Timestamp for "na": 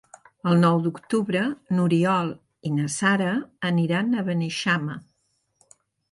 2.77-2.85